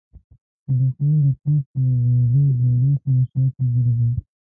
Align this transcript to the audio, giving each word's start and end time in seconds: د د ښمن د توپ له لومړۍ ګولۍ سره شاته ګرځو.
د 0.79 0.79
د 0.79 0.81
ښمن 0.97 1.17
د 1.23 1.25
توپ 1.41 1.65
له 1.77 1.89
لومړۍ 2.33 2.53
ګولۍ 2.61 2.85
سره 3.01 3.19
شاته 3.29 3.61
ګرځو. 3.73 4.07